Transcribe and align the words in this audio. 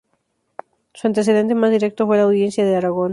Su 0.95 1.05
antecedente 1.05 1.53
más 1.53 1.69
directo 1.69 2.07
fue 2.07 2.17
la 2.17 2.23
Audiencia 2.23 2.65
de 2.65 2.75
Aragón. 2.75 3.09